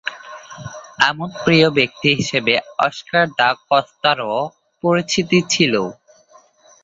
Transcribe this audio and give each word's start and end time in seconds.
আমোদপ্রিয় 1.07 1.67
ব্যক্তি 1.77 2.09
হিসেবে 2.19 2.53
অস্কার 2.79 3.25
দা 3.39 3.49
কস্তা’র 3.69 4.19
পরিচিতি 4.83 5.39
ছিল। 5.53 5.73